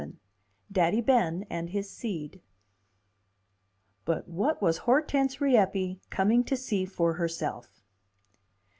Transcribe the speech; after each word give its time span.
XI: 0.03 0.15
Daddy 0.71 0.99
Ben 0.99 1.45
and 1.47 1.69
His 1.69 1.87
Seed 1.91 2.41
But 4.03 4.27
what 4.27 4.59
was 4.59 4.79
Hortense 4.79 5.39
Rieppe 5.39 5.99
coming 6.09 6.43
to 6.45 6.57
see 6.57 6.85
for 6.85 7.13
herself? 7.13 7.83